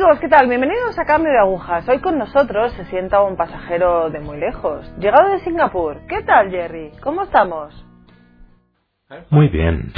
Amigos, 0.00 0.20
¿qué 0.20 0.28
tal? 0.28 0.48
Bienvenidos 0.48 0.98
a 0.98 1.04
Cambio 1.04 1.30
de 1.30 1.38
Agujas. 1.38 1.86
Hoy 1.86 1.98
con 1.98 2.16
nosotros 2.16 2.72
se 2.72 2.86
sienta 2.86 3.20
un 3.20 3.36
pasajero 3.36 4.08
de 4.08 4.18
muy 4.18 4.38
lejos, 4.38 4.90
llegado 4.96 5.28
de 5.28 5.40
Singapur. 5.40 6.06
¿Qué 6.08 6.22
tal, 6.22 6.50
Jerry? 6.50 6.90
¿Cómo 7.02 7.24
estamos? 7.24 7.74
Muy 9.28 9.48
bien. 9.48 9.92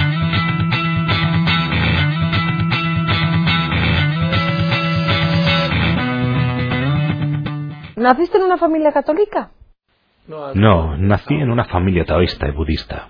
¿Naciste 7.94 8.38
en 8.38 8.42
una 8.42 8.58
familia 8.58 8.90
católica? 8.90 9.50
No, 10.26 10.96
nací 10.96 11.34
en 11.34 11.48
una 11.48 11.66
familia 11.66 12.04
taoísta 12.04 12.48
y 12.48 12.50
budista. 12.50 13.06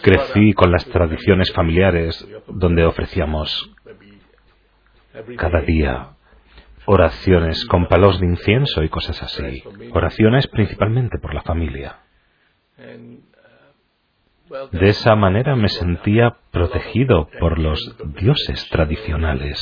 Crecí 0.00 0.52
con 0.52 0.70
las 0.70 0.84
tradiciones 0.86 1.52
familiares 1.52 2.24
donde 2.46 2.84
ofrecíamos 2.84 3.68
cada 5.36 5.60
día 5.60 6.10
oraciones 6.84 7.64
con 7.66 7.86
palos 7.86 8.20
de 8.20 8.26
incienso 8.26 8.82
y 8.82 8.88
cosas 8.88 9.22
así. 9.22 9.62
Oraciones 9.92 10.46
principalmente 10.48 11.18
por 11.18 11.34
la 11.34 11.42
familia. 11.42 11.98
De 14.72 14.88
esa 14.88 15.14
manera 15.14 15.56
me 15.56 15.68
sentía 15.68 16.36
protegido 16.50 17.28
por 17.40 17.58
los 17.58 17.96
dioses 18.20 18.68
tradicionales. 18.70 19.60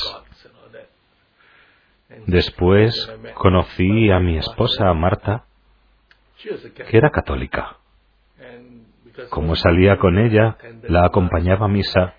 Después 2.25 3.11
conocí 3.35 4.11
a 4.11 4.19
mi 4.19 4.37
esposa 4.37 4.93
Marta, 4.93 5.45
que 6.41 6.97
era 6.97 7.09
católica. 7.09 7.77
Como 9.29 9.55
salía 9.55 9.97
con 9.97 10.17
ella, 10.17 10.57
la 10.83 11.05
acompañaba 11.05 11.65
a 11.65 11.69
misa 11.69 12.15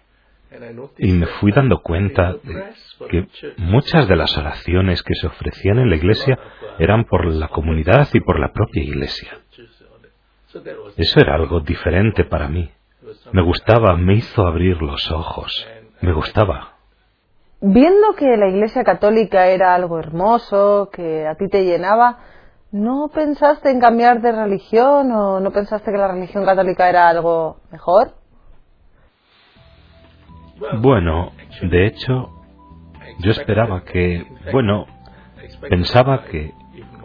y 0.98 1.12
me 1.12 1.26
fui 1.26 1.52
dando 1.52 1.80
cuenta 1.82 2.34
de 2.42 2.64
que 3.08 3.26
muchas 3.58 4.08
de 4.08 4.16
las 4.16 4.36
oraciones 4.36 5.02
que 5.02 5.14
se 5.14 5.26
ofrecían 5.26 5.78
en 5.78 5.90
la 5.90 5.96
iglesia 5.96 6.38
eran 6.78 7.04
por 7.04 7.26
la 7.26 7.48
comunidad 7.48 8.08
y 8.12 8.20
por 8.20 8.38
la 8.38 8.52
propia 8.52 8.82
iglesia. 8.82 9.38
Eso 10.96 11.20
era 11.20 11.34
algo 11.34 11.60
diferente 11.60 12.24
para 12.24 12.48
mí. 12.48 12.70
Me 13.32 13.42
gustaba, 13.42 13.96
me 13.96 14.14
hizo 14.14 14.46
abrir 14.46 14.80
los 14.82 15.10
ojos. 15.10 15.66
Me 16.00 16.12
gustaba. 16.12 16.72
Viendo 17.60 18.14
que 18.14 18.36
la 18.36 18.48
iglesia 18.48 18.82
católica 18.82 19.46
era 19.46 19.74
algo 19.74 19.98
hermoso, 19.98 20.90
que 20.92 21.26
a 21.26 21.36
ti 21.36 21.48
te 21.48 21.64
llenaba, 21.64 22.18
¿no 22.72 23.08
pensaste 23.14 23.70
en 23.70 23.80
cambiar 23.80 24.20
de 24.20 24.32
religión 24.32 25.12
o 25.12 25.40
no 25.40 25.50
pensaste 25.52 25.92
que 25.92 25.98
la 25.98 26.08
religión 26.08 26.44
católica 26.44 26.88
era 26.88 27.08
algo 27.08 27.58
mejor? 27.70 28.14
Bueno, 30.80 31.32
de 31.62 31.86
hecho, 31.86 32.30
yo 33.18 33.30
esperaba 33.30 33.84
que, 33.84 34.26
bueno, 34.52 34.86
pensaba 35.68 36.24
que, 36.24 36.52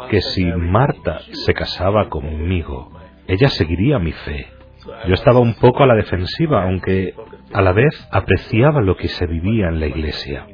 que 0.10 0.22
si 0.22 0.46
Marta 0.46 1.20
se 1.32 1.54
casaba 1.54 2.10
conmigo, 2.10 2.92
ella 3.28 3.50
seguiría 3.50 4.00
mi 4.00 4.12
fe. 4.12 4.48
Yo 5.08 5.14
estaba 5.14 5.40
un 5.40 5.56
poco 5.56 5.84
a 5.84 5.88
la 5.88 5.96
defensiva, 5.96 6.64
aunque 6.64 7.14
a 7.54 7.62
la 7.62 7.74
vez 7.74 8.08
apreciaba 8.12 8.82
lo 8.82 8.96
que 8.96 9.08
se 9.10 9.26
vivía 9.26 9.68
en 9.68 9.80
la 9.80 9.88
iglesia. 9.88 10.46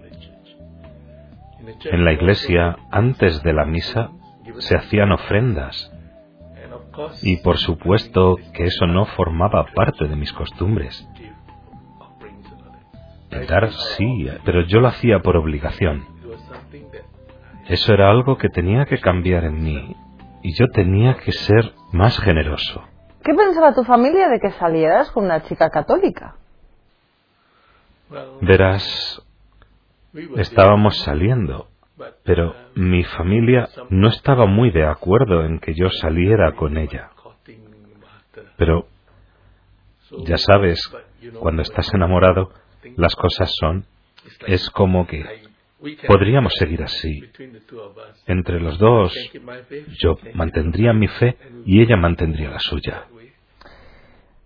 En 1.86 2.04
la 2.04 2.14
iglesia, 2.14 2.78
antes 2.92 3.42
de 3.44 3.54
la 3.54 3.66
misa, 3.66 4.12
se 4.60 4.76
hacían 4.76 5.12
ofrendas. 5.12 5.92
Y 7.22 7.38
por 7.38 7.58
supuesto 7.58 8.38
que 8.54 8.66
eso 8.66 8.86
no 8.86 9.06
formaba 9.06 9.66
parte 9.74 10.08
de 10.08 10.16
mis 10.16 10.34
costumbres. 10.34 11.08
Dar 13.48 13.72
sí, 13.72 14.28
pero 14.46 14.62
yo 14.62 14.80
lo 14.80 14.88
hacía 14.88 15.20
por 15.20 15.38
obligación. 15.38 16.06
Eso 17.68 17.94
era 17.94 18.10
algo 18.10 18.38
que 18.38 18.50
tenía 18.50 18.86
que 18.86 19.00
cambiar 19.00 19.46
en 19.46 19.64
mí 19.64 19.96
y 20.42 20.54
yo 20.54 20.68
tenía 20.68 21.16
que 21.16 21.32
ser 21.32 21.74
más 21.92 22.20
generoso. 22.20 22.84
¿Qué 23.24 23.34
pensaba 23.34 23.74
tu 23.74 23.84
familia 23.84 24.28
de 24.28 24.40
que 24.40 24.52
salieras 24.52 25.10
con 25.12 25.26
una 25.26 25.44
chica 25.44 25.70
católica? 25.70 26.36
Verás, 28.42 29.22
estábamos 30.36 30.98
saliendo, 31.00 31.70
pero 32.24 32.54
mi 32.76 33.04
familia 33.04 33.70
no 33.90 34.10
estaba 34.10 34.46
muy 34.46 34.72
de 34.72 34.86
acuerdo 34.86 35.46
en 35.46 35.60
que 35.60 35.74
yo 35.74 35.90
saliera 35.90 36.52
con 36.54 36.78
ella. 36.78 37.12
Pero, 38.58 38.88
ya 40.26 40.38
sabes, 40.38 40.80
cuando 41.40 41.62
estás 41.62 41.94
enamorado, 41.94 42.52
las 42.96 43.16
cosas 43.16 43.54
son, 43.60 43.86
es 44.48 44.70
como 44.70 45.06
que 45.08 45.24
podríamos 46.08 46.54
seguir 46.58 46.84
así. 46.84 47.24
Entre 48.28 48.60
los 48.60 48.78
dos, 48.78 49.14
yo 50.00 50.18
mantendría 50.34 50.94
mi 50.94 51.08
fe 51.08 51.38
y 51.66 51.82
ella 51.82 51.98
mantendría 51.98 52.50
la 52.50 52.60
suya. 52.60 53.06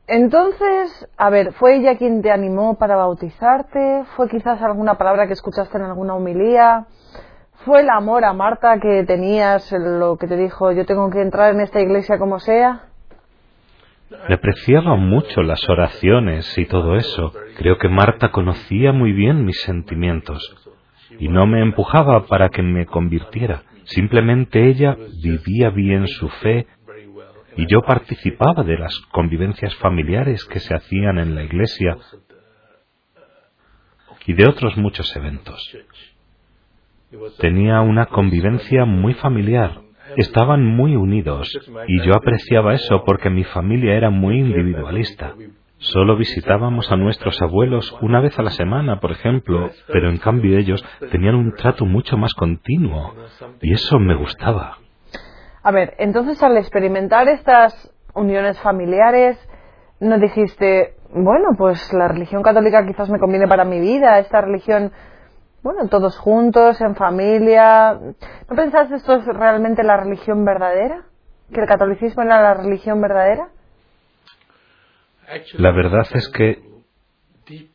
Entonces, 0.08 1.08
a 1.18 1.30
ver, 1.30 1.52
¿fue 1.54 1.76
ella 1.76 1.98
quien 1.98 2.22
te 2.22 2.32
animó 2.32 2.78
para 2.78 2.96
bautizarte? 2.96 4.06
¿Fue 4.16 4.30
quizás 4.30 4.62
alguna 4.62 4.98
palabra 4.98 5.28
que 5.28 5.34
escuchaste 5.34 5.78
en 5.78 5.84
alguna 5.84 6.16
homilía? 6.16 6.88
¿Fue 7.66 7.82
el 7.82 7.90
amor 7.90 8.24
a 8.24 8.32
Marta 8.32 8.80
que 8.80 9.04
tenías, 9.04 9.70
lo 9.74 10.18
que 10.18 10.28
te 10.28 10.38
dijo, 10.38 10.72
yo 10.72 10.86
tengo 10.86 11.10
que 11.10 11.22
entrar 11.22 11.54
en 11.54 11.60
esta 11.60 11.82
iglesia 11.82 12.18
como 12.18 12.40
sea? 12.40 12.86
Le 14.10 14.36
apreciaba 14.36 14.96
mucho 14.96 15.44
las 15.44 15.68
oraciones 15.70 16.58
y 16.58 16.66
todo 16.66 16.96
eso. 16.96 17.34
Creo 17.58 17.78
que 17.78 17.90
Marta 17.90 18.32
conocía 18.32 18.94
muy 18.94 19.12
bien 19.12 19.46
mis 19.46 19.62
sentimientos 19.62 20.56
y 21.20 21.28
no 21.28 21.46
me 21.46 21.62
empujaba 21.62 22.26
para 22.26 22.50
que 22.50 22.62
me 22.62 22.86
convirtiera. 22.86 23.64
Simplemente 23.86 24.68
ella 24.68 24.98
vivía 25.22 25.70
bien 25.70 26.08
su 26.08 26.30
fe 26.30 26.68
y 27.58 27.66
yo 27.68 27.82
participaba 27.82 28.64
de 28.64 28.78
las 28.78 28.98
convivencias 29.12 29.76
familiares 29.76 30.46
que 30.46 30.60
se 30.60 30.76
hacían 30.76 31.18
en 31.18 31.36
la 31.36 31.44
iglesia 31.44 31.98
y 34.28 34.34
de 34.34 34.48
otros 34.48 34.78
muchos 34.78 35.16
eventos. 35.16 35.76
Tenía 37.40 37.80
una 37.80 38.08
convivencia 38.08 38.84
muy 38.84 39.14
familiar, 39.14 39.80
estaban 40.16 40.66
muy 40.66 40.96
unidos 40.96 41.52
y 41.88 42.02
yo 42.02 42.16
apreciaba 42.16 42.74
eso 42.74 43.04
porque 43.06 43.30
mi 43.30 43.44
familia 43.44 43.96
era 43.96 44.10
muy 44.10 44.40
individualista. 44.40 45.34
Solo 45.80 46.18
visitábamos 46.18 46.92
a 46.92 46.96
nuestros 46.96 47.40
abuelos 47.42 47.96
una 48.02 48.20
vez 48.20 48.38
a 48.40 48.42
la 48.42 48.50
semana, 48.50 49.00
por 49.00 49.12
ejemplo, 49.12 49.70
pero 49.88 50.10
en 50.10 50.18
cambio 50.18 50.58
ellos 50.58 50.84
tenían 51.12 51.36
un 51.36 51.54
trato 51.54 51.86
mucho 51.86 52.18
más 52.18 52.34
continuo 52.34 53.14
y 53.62 53.74
eso 53.74 54.00
me 54.00 54.16
gustaba. 54.16 54.80
A 55.62 55.72
ver, 55.72 55.94
entonces 56.00 56.42
al 56.42 56.58
experimentar 56.58 57.28
estas 57.28 57.94
uniones 58.16 58.60
familiares, 58.60 59.38
¿no 60.00 60.18
dijiste, 60.18 60.96
bueno, 61.14 61.50
pues 61.58 61.94
la 61.94 62.08
religión 62.08 62.42
católica 62.42 62.86
quizás 62.86 63.10
me 63.10 63.20
conviene 63.20 63.48
para 63.48 63.64
mi 63.64 63.80
vida, 63.80 64.18
esta 64.18 64.42
religión 64.42 64.92
bueno, 65.68 65.90
todos 65.90 66.18
juntos, 66.18 66.80
en 66.80 66.96
familia. 66.96 68.00
¿No 68.50 68.56
pensaste 68.56 68.96
esto 68.96 69.16
es 69.16 69.26
realmente 69.26 69.84
la 69.84 69.98
religión 69.98 70.46
verdadera? 70.46 71.04
¿Que 71.54 71.60
el 71.60 71.68
catolicismo 71.68 72.24
era 72.24 72.42
la 72.42 72.54
religión 72.54 73.02
verdadera? 73.02 73.50
La 75.58 75.72
verdad 75.72 76.08
es 76.14 76.30
que 76.30 76.64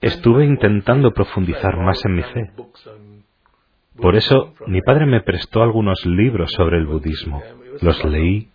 estuve 0.00 0.46
intentando 0.46 1.12
profundizar 1.12 1.76
más 1.76 2.02
en 2.06 2.14
mi 2.14 2.22
fe. 2.22 2.50
Por 4.00 4.16
eso 4.16 4.54
mi 4.66 4.80
padre 4.80 5.04
me 5.04 5.20
prestó 5.20 5.62
algunos 5.62 6.06
libros 6.06 6.50
sobre 6.52 6.78
el 6.78 6.86
budismo. 6.86 7.42
Los 7.82 8.02
leí 8.06 8.48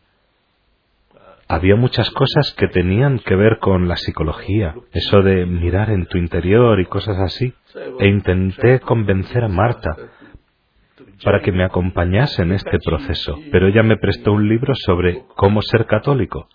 había 1.47 1.75
muchas 1.75 2.09
cosas 2.11 2.53
que 2.57 2.67
tenían 2.67 3.19
que 3.19 3.35
ver 3.35 3.59
con 3.59 3.88
la 3.88 3.95
psicología, 3.95 4.75
eso 4.91 5.21
de 5.21 5.45
mirar 5.45 5.89
en 5.89 6.05
tu 6.05 6.17
interior 6.17 6.79
y 6.79 6.85
cosas 6.85 7.17
así. 7.19 7.53
E 7.99 8.07
intenté 8.07 8.79
convencer 8.79 9.44
a 9.44 9.47
Marta 9.47 9.95
para 11.23 11.41
que 11.41 11.51
me 11.51 11.63
acompañase 11.63 12.41
en 12.44 12.51
este 12.51 12.77
proceso, 12.83 13.39
pero 13.51 13.67
ella 13.67 13.83
me 13.83 13.97
prestó 13.97 14.33
un 14.33 14.47
libro 14.47 14.73
sobre 14.75 15.23
cómo 15.35 15.61
ser 15.61 15.85
católico. 15.85 16.47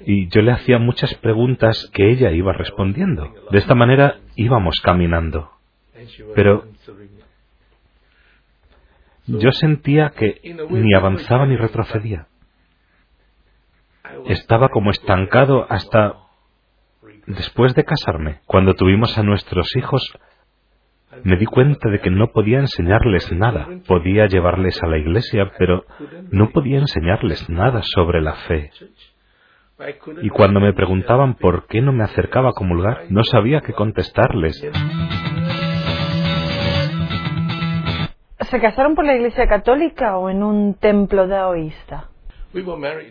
Y 0.00 0.28
yo 0.28 0.42
le 0.42 0.52
hacía 0.52 0.78
muchas 0.78 1.14
preguntas 1.16 1.90
que 1.92 2.10
ella 2.10 2.30
iba 2.30 2.52
respondiendo. 2.52 3.32
De 3.50 3.58
esta 3.58 3.74
manera 3.74 4.20
íbamos 4.36 4.80
caminando. 4.80 5.50
Pero 6.34 6.64
yo 9.26 9.52
sentía 9.52 10.10
que 10.10 10.40
ni 10.70 10.94
avanzaba 10.94 11.46
ni 11.46 11.56
retrocedía 11.56 12.26
estaba 14.26 14.68
como 14.68 14.90
estancado 14.90 15.66
hasta 15.68 16.14
después 17.26 17.74
de 17.74 17.84
casarme. 17.84 18.40
Cuando 18.46 18.74
tuvimos 18.74 19.16
a 19.18 19.22
nuestros 19.22 19.74
hijos, 19.76 20.02
me 21.24 21.36
di 21.36 21.46
cuenta 21.46 21.90
de 21.90 22.00
que 22.00 22.10
no 22.10 22.28
podía 22.28 22.58
enseñarles 22.58 23.30
nada. 23.32 23.68
Podía 23.86 24.26
llevarles 24.26 24.82
a 24.82 24.86
la 24.86 24.98
iglesia, 24.98 25.52
pero 25.58 25.84
no 26.30 26.50
podía 26.50 26.78
enseñarles 26.78 27.48
nada 27.50 27.82
sobre 27.82 28.20
la 28.20 28.34
fe. 28.34 28.70
Y 30.22 30.28
cuando 30.30 30.60
me 30.60 30.72
preguntaban 30.72 31.34
por 31.34 31.66
qué 31.66 31.80
no 31.80 31.92
me 31.92 32.04
acercaba 32.04 32.50
a 32.50 32.52
comulgar, 32.52 33.06
no 33.10 33.24
sabía 33.24 33.60
qué 33.60 33.72
contestarles. 33.72 34.64
¿Se 38.40 38.60
casaron 38.60 38.94
por 38.94 39.06
la 39.06 39.14
Iglesia 39.14 39.46
Católica 39.48 40.18
o 40.18 40.28
en 40.28 40.42
un 40.42 40.74
templo 40.74 41.26
daoísta? 41.26 42.11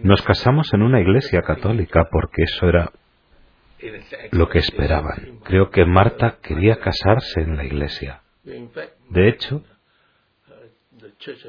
Nos 0.04 0.22
casamos 0.22 0.74
en 0.74 0.84
una 0.84 1.00
iglesia 1.02 1.42
católica 1.42 2.08
porque 2.12 2.44
eso 2.44 2.68
era 2.68 2.92
lo 4.32 4.50
que 4.50 4.60
esperaban. 4.60 5.40
Creo 5.44 5.70
que 5.72 5.86
Marta 5.86 6.38
quería 6.42 6.78
casarse 6.78 7.42
en 7.42 7.58
la 7.58 7.66
iglesia. 7.66 8.22
De 8.44 9.28
hecho, 9.28 9.64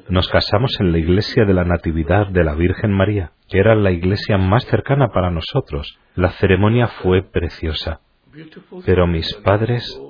nos 0.08 0.28
casamos 0.28 0.78
en 0.80 0.92
la 0.92 0.98
iglesia 0.98 1.44
de 1.44 1.54
la 1.54 1.64
Natividad 1.64 2.28
de 2.28 2.44
la 2.44 2.54
Virgen 2.54 2.92
María, 2.92 3.32
que 3.48 3.58
era 3.58 3.74
la 3.74 3.90
iglesia 3.90 4.38
más 4.38 4.64
cercana 4.66 5.08
para 5.08 5.30
nosotros. 5.30 5.98
La 6.14 6.30
ceremonia 6.32 6.88
fue 6.88 7.22
preciosa, 7.22 8.00
pero 8.84 9.06
mis 9.06 9.32
padres 9.36 10.00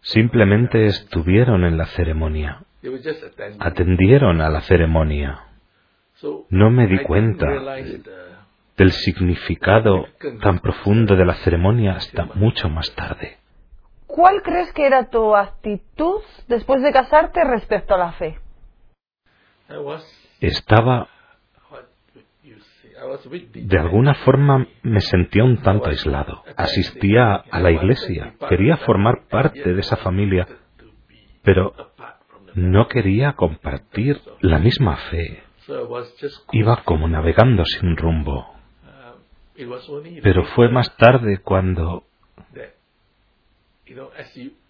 simplemente 0.00 0.86
estuvieron 0.86 1.64
en 1.64 1.76
la 1.76 1.86
ceremonia, 1.86 2.64
atendieron 3.58 4.40
a 4.40 4.48
la 4.48 4.60
ceremonia. 4.62 5.49
No 6.50 6.70
me 6.70 6.86
di 6.86 6.98
cuenta 6.98 7.46
del 8.76 8.92
significado 8.92 10.06
tan 10.40 10.58
profundo 10.60 11.16
de 11.16 11.24
la 11.24 11.34
ceremonia 11.34 11.92
hasta 11.92 12.24
mucho 12.34 12.68
más 12.68 12.94
tarde. 12.94 13.38
¿Cuál 14.06 14.42
crees 14.42 14.72
que 14.72 14.86
era 14.86 15.08
tu 15.08 15.36
actitud 15.36 16.22
después 16.48 16.82
de 16.82 16.92
casarte 16.92 17.44
respecto 17.44 17.94
a 17.94 17.98
la 17.98 18.12
fe? 18.12 18.38
Estaba... 20.40 21.08
De 23.54 23.78
alguna 23.78 24.14
forma 24.14 24.66
me 24.82 25.00
sentía 25.00 25.44
un 25.44 25.62
tanto 25.62 25.88
aislado. 25.88 26.42
Asistía 26.56 27.34
a 27.34 27.60
la 27.60 27.70
iglesia, 27.70 28.34
quería 28.48 28.76
formar 28.78 29.26
parte 29.30 29.72
de 29.72 29.80
esa 29.80 29.96
familia, 29.96 30.46
pero 31.42 31.72
no 32.54 32.88
quería 32.88 33.32
compartir 33.34 34.20
la 34.40 34.58
misma 34.58 34.96
fe. 35.10 35.49
Iba 36.52 36.82
como 36.84 37.08
navegando 37.08 37.64
sin 37.64 37.96
rumbo. 37.96 38.54
Pero 40.22 40.44
fue 40.56 40.68
más 40.68 40.96
tarde 40.96 41.38
cuando... 41.38 42.04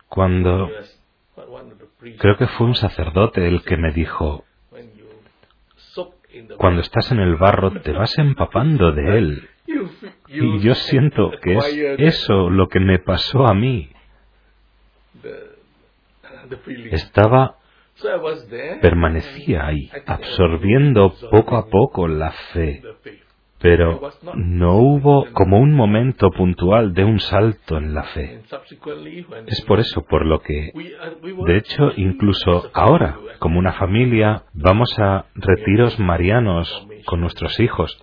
Cuando... 0.09 0.69
Creo 2.19 2.37
que 2.37 2.47
fue 2.47 2.67
un 2.67 2.75
sacerdote 2.75 3.47
el 3.47 3.63
que 3.63 3.77
me 3.77 3.93
dijo, 3.93 4.45
cuando 6.57 6.81
estás 6.81 7.11
en 7.13 7.21
el 7.21 7.37
barro 7.37 7.73
te 7.81 7.93
vas 7.93 8.17
empapando 8.19 8.93
de 8.93 9.19
él. 9.19 9.49
Y 10.27 10.61
yo 10.61 10.75
siento 10.91 11.31
que 11.43 11.57
es 11.57 11.77
eso 11.99 12.51
lo 12.51 12.69
que 12.69 12.81
me 12.81 12.99
pasó 12.99 13.47
a 13.47 13.55
mí. 13.55 13.91
Estaba 16.91 17.57
permanecía 18.81 19.67
ahí, 19.67 19.91
absorbiendo 20.07 21.13
poco 21.31 21.57
a 21.57 21.69
poco 21.69 22.09
la 22.09 22.33
fe. 22.53 22.83
Pero 23.61 24.01
no 24.35 24.79
hubo 24.79 25.27
como 25.33 25.61
un 25.61 25.75
momento 25.75 26.31
puntual 26.31 26.95
de 26.95 27.05
un 27.05 27.21
salto 27.21 27.77
en 27.77 27.95
la 27.95 28.05
fe. 28.05 28.41
Es 29.47 29.61
por 29.63 29.81
eso 29.81 30.03
por 30.07 30.25
lo 30.25 30.41
que, 30.41 30.73
de 31.47 31.57
hecho, 31.57 31.93
incluso 31.97 32.71
ahora, 32.73 33.19
como 33.39 33.59
una 33.59 33.75
familia, 33.75 34.45
vamos 34.55 34.99
a 34.99 35.27
retiros 35.35 35.99
marianos 35.99 36.87
con 37.05 37.21
nuestros 37.21 37.61
hijos. 37.61 38.03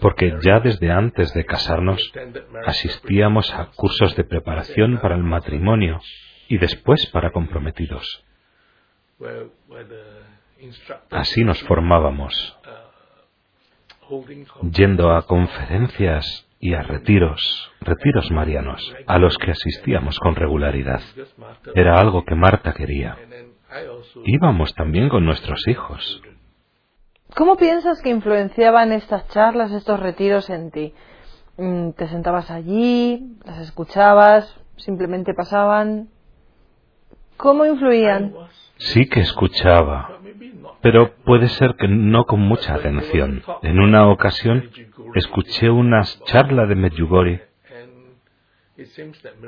Porque 0.00 0.36
ya 0.42 0.60
desde 0.60 0.92
antes 0.92 1.32
de 1.32 1.44
casarnos 1.44 2.12
asistíamos 2.66 3.52
a 3.54 3.70
cursos 3.74 4.14
de 4.14 4.24
preparación 4.24 4.98
para 5.00 5.16
el 5.16 5.24
matrimonio 5.24 6.00
y 6.48 6.58
después 6.58 7.06
para 7.12 7.30
comprometidos. 7.30 8.24
Así 11.10 11.44
nos 11.44 11.62
formábamos, 11.64 12.58
yendo 14.72 15.14
a 15.14 15.26
conferencias 15.26 16.46
y 16.58 16.74
a 16.74 16.82
retiros, 16.82 17.72
retiros 17.80 18.30
marianos, 18.30 18.94
a 19.06 19.18
los 19.18 19.36
que 19.38 19.50
asistíamos 19.50 20.18
con 20.18 20.34
regularidad. 20.34 21.00
Era 21.74 21.98
algo 22.00 22.24
que 22.24 22.34
Marta 22.34 22.72
quería. 22.72 23.16
Íbamos 24.24 24.74
también 24.74 25.08
con 25.08 25.24
nuestros 25.24 25.66
hijos. 25.68 26.22
¿Cómo 27.34 27.56
piensas 27.56 28.00
que 28.00 28.10
influenciaban 28.10 28.92
estas 28.92 29.26
charlas, 29.28 29.72
estos 29.72 29.98
retiros 29.98 30.48
en 30.50 30.70
ti? 30.70 30.94
Mm, 31.56 31.90
¿Te 31.90 32.06
sentabas 32.08 32.50
allí, 32.50 33.36
las 33.44 33.58
escuchabas, 33.58 34.56
simplemente 34.76 35.34
pasaban? 35.34 36.08
¿Cómo 37.36 37.66
influían? 37.66 38.32
Sí 38.76 39.06
que 39.06 39.20
escuchaba, 39.20 40.18
pero 40.80 41.14
puede 41.24 41.48
ser 41.48 41.74
que 41.76 41.88
no 41.88 42.24
con 42.24 42.40
mucha 42.40 42.74
atención. 42.74 43.42
En 43.62 43.80
una 43.80 44.08
ocasión 44.08 44.70
escuché 45.14 45.70
una 45.70 46.02
charla 46.26 46.66
de 46.66 46.74
Medjugorje. 46.74 47.42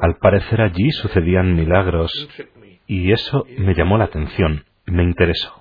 Al 0.00 0.16
parecer 0.16 0.60
allí 0.60 0.90
sucedían 0.92 1.54
milagros 1.54 2.12
y 2.86 3.12
eso 3.12 3.44
me 3.58 3.74
llamó 3.74 3.98
la 3.98 4.04
atención, 4.04 4.64
me 4.86 5.02
interesó. 5.02 5.52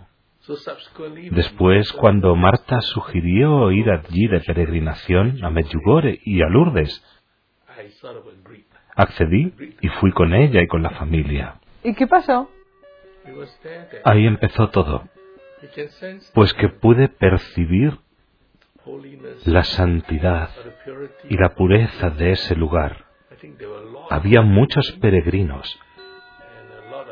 Después, 1.32 1.92
cuando 1.94 2.36
Marta 2.36 2.80
sugirió 2.82 3.72
ir 3.72 3.90
allí 3.90 4.28
de 4.28 4.42
peregrinación 4.42 5.44
a 5.44 5.50
Medjugorje 5.50 6.20
y 6.24 6.44
a 6.44 6.50
Lourdes, 6.50 7.04
accedí 8.96 9.54
y 9.82 9.88
fui 10.00 10.12
con 10.12 10.34
ella 10.34 10.62
y 10.62 10.68
con 10.68 10.84
la 10.84 10.92
familia. 10.92 11.56
¿Y 11.86 11.94
qué 11.94 12.08
pasó? 12.08 12.50
Ahí 14.04 14.26
empezó 14.26 14.70
todo, 14.70 15.08
pues 16.34 16.54
que 16.56 16.70
pude 16.70 17.10
percibir 17.10 18.00
la 19.46 19.64
santidad 19.64 20.50
y 21.30 21.38
la 21.38 21.54
pureza 21.54 22.10
de 22.10 22.32
ese 22.32 22.56
lugar. 22.56 23.06
Había 24.10 24.42
muchos 24.42 24.94
peregrinos 24.94 25.80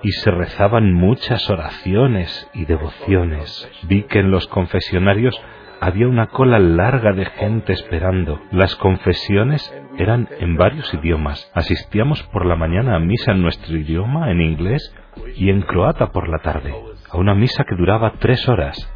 y 0.01 0.11
se 0.11 0.31
rezaban 0.31 0.91
muchas 0.91 1.47
oraciones 1.51 2.49
y 2.53 2.65
devociones. 2.65 3.69
Vi 3.83 4.03
que 4.03 4.19
en 4.19 4.31
los 4.31 4.47
confesionarios 4.47 5.39
había 5.83 6.07
una 6.07 6.27
cola 6.27 6.59
larga 6.59 7.11
de 7.11 7.25
gente 7.25 7.73
esperando. 7.73 8.39
Las 8.51 8.73
confesiones 8.77 9.61
eran 9.97 10.29
en 10.39 10.55
varios 10.55 10.93
idiomas. 10.93 11.51
Asistíamos 11.53 12.23
por 12.31 12.45
la 12.45 12.55
mañana 12.55 12.95
a 12.95 12.99
misa 12.99 13.33
en 13.33 13.41
nuestro 13.41 13.75
idioma, 13.75 14.31
en 14.31 14.39
inglés, 14.39 14.95
y 15.35 15.49
en 15.49 15.61
croata 15.61 16.13
por 16.13 16.29
la 16.29 16.39
tarde, 16.39 16.73
a 17.11 17.17
una 17.17 17.35
misa 17.35 17.65
que 17.65 17.75
duraba 17.75 18.13
tres 18.17 18.47
horas. 18.47 18.89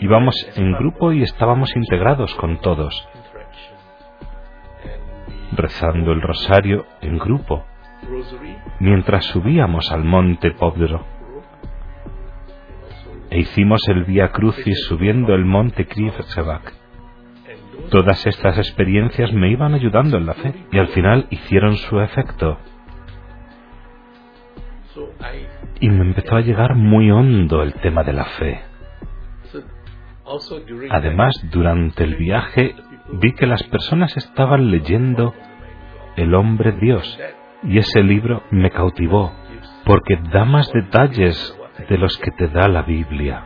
Íbamos 0.00 0.34
en 0.56 0.72
grupo 0.72 1.12
y 1.12 1.22
estábamos 1.22 1.76
integrados 1.76 2.34
con 2.36 2.58
todos, 2.62 3.06
rezando 5.54 6.12
el 6.12 6.22
rosario 6.22 6.86
en 7.02 7.18
grupo, 7.18 7.66
mientras 8.80 9.26
subíamos 9.26 9.92
al 9.92 10.04
monte 10.04 10.52
Pobro 10.52 11.21
e 13.32 13.40
hicimos 13.40 13.80
el 13.88 14.04
Vía 14.04 14.28
Crucis 14.28 14.84
subiendo 14.86 15.34
el 15.34 15.46
monte 15.46 15.86
Krivtsevak. 15.86 16.74
Todas 17.90 18.26
estas 18.26 18.58
experiencias 18.58 19.32
me 19.32 19.48
iban 19.48 19.72
ayudando 19.72 20.18
en 20.18 20.26
la 20.26 20.34
fe 20.34 20.52
y 20.70 20.78
al 20.78 20.88
final 20.88 21.28
hicieron 21.30 21.76
su 21.76 21.98
efecto. 22.00 22.58
Y 25.80 25.88
me 25.88 26.04
empezó 26.04 26.36
a 26.36 26.42
llegar 26.42 26.74
muy 26.74 27.10
hondo 27.10 27.62
el 27.62 27.72
tema 27.74 28.02
de 28.04 28.12
la 28.12 28.24
fe. 28.26 28.60
Además, 30.90 31.34
durante 31.50 32.04
el 32.04 32.16
viaje 32.16 32.74
vi 33.14 33.32
que 33.32 33.46
las 33.46 33.62
personas 33.64 34.14
estaban 34.16 34.70
leyendo 34.70 35.34
El 36.16 36.34
hombre 36.34 36.72
Dios 36.72 37.18
y 37.62 37.78
ese 37.78 38.02
libro 38.02 38.42
me 38.50 38.70
cautivó 38.70 39.32
porque 39.86 40.18
da 40.30 40.44
más 40.44 40.70
detalles 40.70 41.58
de 41.88 41.98
los 41.98 42.16
que 42.18 42.30
te 42.32 42.48
da 42.48 42.68
la 42.68 42.82
Biblia. 42.82 43.44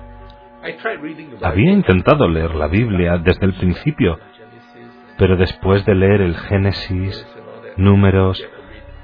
Había 1.43 1.73
intentado 1.73 2.29
leer 2.29 2.55
la 2.55 2.67
Biblia 2.67 3.19
desde 3.19 3.47
el 3.47 3.55
principio, 3.55 4.19
pero 5.19 5.37
después 5.37 5.85
de 5.85 5.95
leer 5.95 6.21
el 6.21 6.37
Génesis, 6.37 7.27
números, 7.77 8.43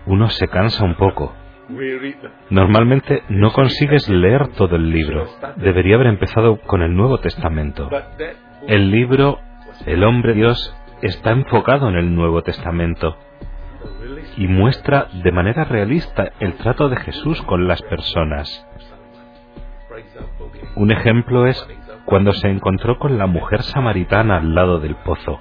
uno 0.06 0.28
se 0.30 0.48
cansa 0.48 0.84
un 0.84 0.96
poco. 0.96 1.34
Normalmente 2.50 3.22
no 3.28 3.52
consigues 3.52 4.08
leer 4.08 4.48
todo 4.48 4.76
el 4.76 4.90
libro. 4.90 5.26
Debería 5.56 5.94
haber 5.94 6.08
empezado 6.08 6.58
con 6.60 6.82
el 6.82 6.94
Nuevo 6.94 7.18
Testamento. 7.18 7.88
El 8.66 8.90
libro, 8.90 9.38
el 9.86 10.04
hombre 10.04 10.34
Dios, 10.34 10.76
está 11.02 11.30
enfocado 11.30 11.88
en 11.88 11.96
el 11.96 12.14
Nuevo 12.14 12.42
Testamento 12.42 13.16
y 14.36 14.46
muestra 14.46 15.08
de 15.12 15.32
manera 15.32 15.64
realista 15.64 16.32
el 16.40 16.54
trato 16.54 16.88
de 16.88 16.96
Jesús 16.96 17.42
con 17.42 17.66
las 17.66 17.82
personas. 17.82 18.66
Un 20.76 20.90
ejemplo 20.90 21.46
es 21.46 21.66
cuando 22.04 22.32
se 22.32 22.48
encontró 22.48 22.98
con 22.98 23.18
la 23.18 23.26
mujer 23.26 23.62
samaritana 23.62 24.38
al 24.38 24.54
lado 24.54 24.80
del 24.80 24.96
pozo. 24.96 25.40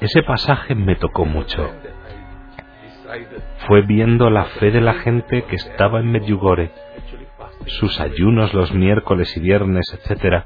Ese 0.00 0.22
pasaje 0.22 0.74
me 0.74 0.96
tocó 0.96 1.24
mucho. 1.24 1.70
fue 3.66 3.82
viendo 3.82 4.30
la 4.30 4.44
fe 4.44 4.70
de 4.70 4.80
la 4.80 4.94
gente 4.94 5.44
que 5.44 5.56
estaba 5.56 6.00
en 6.00 6.10
Medjugorje, 6.10 6.72
sus 7.66 8.00
ayunos 8.00 8.52
los 8.52 8.72
miércoles 8.72 9.36
y 9.36 9.40
viernes, 9.40 9.84
etc., 9.94 10.44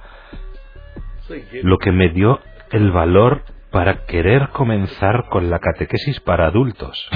lo 1.63 1.79
que 1.79 1.93
me 1.93 2.09
dio 2.11 2.41
el 2.71 2.91
valor 2.91 3.43
para 3.71 4.05
querer 4.07 4.49
comenzar 4.51 5.29
con 5.29 5.49
la 5.49 5.59
catequesis 5.59 6.21
para 6.21 6.47
adultos. 6.47 7.09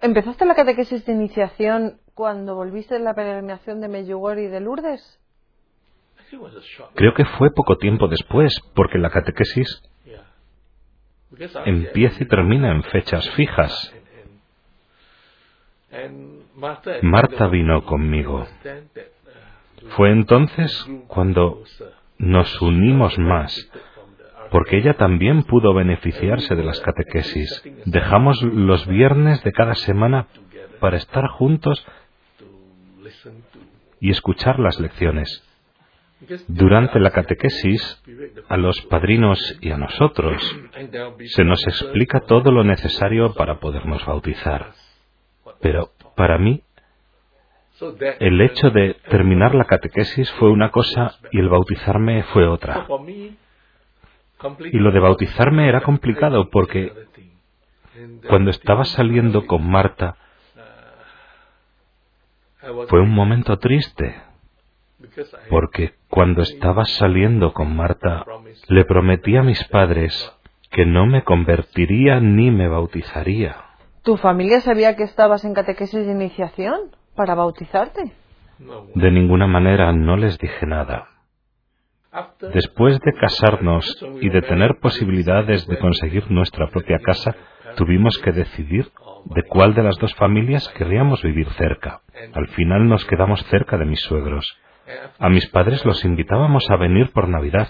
¿Empezaste 0.00 0.44
la 0.44 0.54
catequesis 0.54 1.06
de 1.06 1.12
iniciación 1.12 1.98
cuando 2.14 2.54
volviste 2.54 2.94
de 2.94 3.00
la 3.00 3.14
peregrinación 3.14 3.80
de 3.80 3.88
Medjugorje 3.88 4.44
y 4.44 4.48
de 4.48 4.60
Lourdes? 4.60 5.20
Creo 6.94 7.14
que 7.14 7.24
fue 7.24 7.50
poco 7.50 7.76
tiempo 7.76 8.08
después, 8.08 8.58
porque 8.74 8.98
la 8.98 9.10
catequesis 9.10 9.82
empieza 11.64 12.22
y 12.22 12.26
termina 12.26 12.70
en 12.70 12.82
fechas 12.84 13.28
fijas. 13.30 13.94
Marta 17.02 17.46
vino 17.48 17.84
conmigo. 17.84 18.46
Fue 19.96 20.10
entonces 20.10 20.86
cuando 21.06 21.62
nos 22.18 22.60
unimos 22.62 23.18
más, 23.18 23.70
porque 24.50 24.78
ella 24.78 24.94
también 24.94 25.42
pudo 25.44 25.74
beneficiarse 25.74 26.54
de 26.54 26.64
las 26.64 26.80
catequesis. 26.80 27.62
Dejamos 27.84 28.42
los 28.42 28.86
viernes 28.86 29.42
de 29.44 29.52
cada 29.52 29.74
semana 29.74 30.26
para 30.80 30.96
estar 30.96 31.26
juntos 31.28 31.84
y 34.00 34.10
escuchar 34.10 34.58
las 34.58 34.78
lecciones. 34.80 35.42
Durante 36.48 37.00
la 37.00 37.10
catequesis, 37.10 38.02
a 38.48 38.56
los 38.56 38.80
padrinos 38.82 39.58
y 39.60 39.70
a 39.70 39.76
nosotros 39.76 40.42
se 41.26 41.44
nos 41.44 41.66
explica 41.66 42.20
todo 42.20 42.50
lo 42.50 42.64
necesario 42.64 43.34
para 43.34 43.58
podernos 43.60 44.04
bautizar. 44.06 44.72
Pero 45.60 45.90
para 46.16 46.38
mí, 46.38 46.62
el 48.20 48.40
hecho 48.40 48.70
de 48.70 48.96
terminar 49.10 49.54
la 49.54 49.64
catequesis 49.64 50.30
fue 50.32 50.50
una 50.50 50.70
cosa 50.70 51.18
y 51.32 51.40
el 51.40 51.48
bautizarme 51.48 52.22
fue 52.24 52.46
otra. 52.46 52.86
Y 54.72 54.78
lo 54.78 54.92
de 54.92 55.00
bautizarme 55.00 55.68
era 55.68 55.82
complicado 55.82 56.48
porque 56.50 56.92
cuando 58.28 58.50
estaba 58.50 58.84
saliendo 58.84 59.46
con 59.46 59.68
Marta 59.68 60.16
fue 62.88 63.00
un 63.00 63.10
momento 63.10 63.58
triste 63.58 64.14
porque 65.50 65.94
cuando 66.08 66.42
estaba 66.42 66.84
saliendo 66.84 67.52
con 67.52 67.76
Marta 67.76 68.24
le 68.68 68.84
prometí 68.84 69.36
a 69.36 69.42
mis 69.42 69.62
padres 69.64 70.32
que 70.70 70.86
no 70.86 71.06
me 71.06 71.22
convertiría 71.22 72.20
ni 72.20 72.50
me 72.50 72.68
bautizaría. 72.68 73.56
¿Tu 74.02 74.16
familia 74.16 74.60
sabía 74.60 74.96
que 74.96 75.04
estabas 75.04 75.44
en 75.44 75.54
catequesis 75.54 76.04
de 76.06 76.12
iniciación 76.12 76.90
para 77.14 77.34
bautizarte? 77.34 78.12
De 78.94 79.10
ninguna 79.10 79.46
manera 79.46 79.92
no 79.92 80.16
les 80.16 80.38
dije 80.38 80.66
nada. 80.66 81.08
Después 82.52 83.00
de 83.00 83.12
casarnos 83.12 84.04
y 84.20 84.28
de 84.28 84.42
tener 84.42 84.76
posibilidades 84.80 85.66
de 85.66 85.78
conseguir 85.78 86.30
nuestra 86.30 86.68
propia 86.68 86.98
casa, 87.00 87.34
tuvimos 87.76 88.18
que 88.18 88.32
decidir 88.32 88.90
de 89.24 89.42
cuál 89.42 89.74
de 89.74 89.82
las 89.82 89.96
dos 89.98 90.14
familias 90.14 90.68
querríamos 90.76 91.22
vivir 91.22 91.48
cerca. 91.50 92.02
Al 92.32 92.48
final 92.48 92.88
nos 92.88 93.04
quedamos 93.04 93.42
cerca 93.46 93.76
de 93.78 93.86
mis 93.86 94.00
suegros. 94.00 94.56
A 95.18 95.28
mis 95.28 95.46
padres 95.48 95.84
los 95.84 96.04
invitábamos 96.04 96.70
a 96.70 96.76
venir 96.76 97.10
por 97.10 97.28
Navidad. 97.28 97.68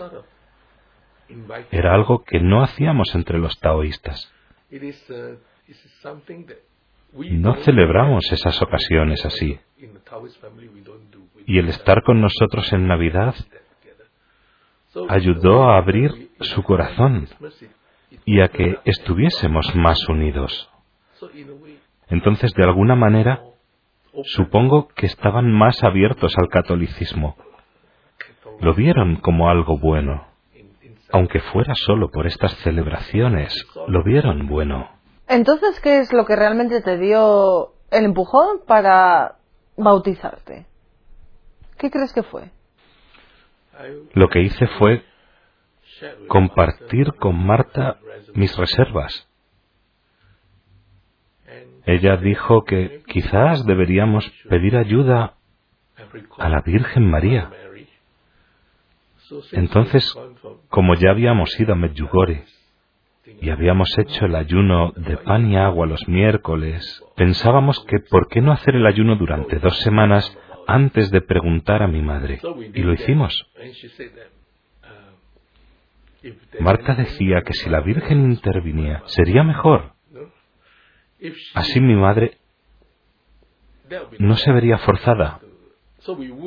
Era 1.71 1.95
algo 1.95 2.23
que 2.25 2.41
no 2.41 2.63
hacíamos 2.63 3.15
entre 3.15 3.39
los 3.39 3.59
taoístas. 3.61 4.31
No 7.17 7.55
celebramos 7.57 8.31
esas 8.33 8.61
ocasiones 8.61 9.25
así. 9.25 9.59
Y 11.47 11.59
el 11.59 11.69
estar 11.69 12.03
con 12.03 12.21
nosotros 12.21 12.73
en 12.73 12.89
Navidad 12.89 13.35
ayudó 15.09 15.65
a 15.65 15.79
abrir 15.79 16.31
su 16.41 16.63
corazón 16.63 17.29
y 18.25 18.41
a 18.41 18.49
que 18.49 18.79
estuviésemos 18.85 19.75
más 19.75 20.09
unidos. 20.09 20.71
Entonces, 22.09 22.53
de 22.55 22.65
alguna 22.65 22.95
manera, 22.95 23.43
supongo 24.25 24.89
que 24.89 25.07
estaban 25.07 25.51
más 25.53 25.83
abiertos 25.83 26.35
al 26.39 26.49
catolicismo. 26.49 27.37
Lo 28.61 28.75
vieron 28.75 29.17
como 29.17 29.49
algo 29.49 29.79
bueno. 29.79 30.27
Aunque 31.13 31.41
fuera 31.41 31.75
solo 31.75 32.11
por 32.11 32.27
estas 32.27 32.55
celebraciones, 32.59 33.53
lo 33.89 34.03
vieron 34.03 34.49
bueno. 34.49 34.89
Entonces, 35.29 35.81
¿qué 35.81 36.01
es 36.01 36.13
lo 36.13 36.25
que 36.25 36.37
realmente 36.37 36.81
te 36.83 36.99
dio 36.99 37.75
el 37.91 38.05
empujón 38.05 38.61
para 38.67 39.37
bautizarte? 39.77 40.67
¿Qué 41.79 41.91
crees 41.91 42.13
que 42.13 42.23
fue? 42.23 42.51
Lo 44.15 44.29
que 44.29 44.41
hice 44.41 44.67
fue 44.79 45.03
compartir 46.29 47.13
con 47.15 47.45
Marta 47.45 47.99
mis 48.35 48.57
reservas. 48.57 49.29
Ella 51.87 52.17
dijo 52.17 52.65
que 52.65 53.03
quizás 53.07 53.65
deberíamos 53.67 54.29
pedir 54.49 54.77
ayuda 54.77 55.35
a 56.39 56.49
la 56.49 56.63
Virgen 56.63 57.11
María. 57.11 57.51
Entonces, 59.53 60.15
como 60.69 60.95
ya 60.95 61.11
habíamos 61.11 61.59
ido 61.59 61.73
a 61.73 61.77
Medjugorje 61.77 62.45
y 63.41 63.51
habíamos 63.51 63.97
hecho 63.99 64.27
el 64.27 64.35
ayuno 64.35 64.93
de 64.97 65.17
pan 65.17 65.51
y 65.51 65.57
agua 65.57 65.87
los 65.87 66.07
miércoles, 66.09 67.03
pensábamos 67.17 67.85
que 67.87 67.99
por 68.01 68.29
qué 68.29 68.41
no 68.41 68.53
hacer 68.53 68.77
el 68.77 68.87
ayuno 68.87 69.17
durante 69.17 69.59
dos 69.59 69.79
semanas 69.81 70.37
antes 70.67 71.11
de 71.11 71.21
preguntar 71.21 71.83
a 71.83 71.89
mi 71.89 72.03
madre. 72.03 72.41
Y 72.73 72.83
lo 72.83 72.93
hicimos. 72.93 73.47
Marta 76.61 76.95
decía 76.95 77.43
que 77.43 77.53
si 77.53 77.69
la 77.69 77.81
Virgen 77.81 78.31
intervenía, 78.31 79.03
sería 79.07 79.43
mejor. 79.43 79.93
Así 81.55 81.81
mi 81.81 81.95
madre 81.95 82.39
no 84.19 84.37
se 84.37 84.53
vería 84.53 84.79
forzada. 84.79 85.41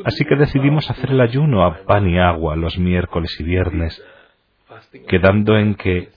Así 0.06 0.24
que 0.26 0.36
decidimos 0.36 0.90
hacer 0.90 1.12
el 1.12 1.22
ayuno 1.22 1.66
a 1.66 1.84
pan 1.84 2.08
y 2.08 2.20
agua 2.20 2.56
los 2.56 2.78
miércoles 2.78 3.36
y 3.40 3.44
viernes, 3.44 4.04
quedando 5.08 5.58
en 5.58 5.76
que 5.76 6.10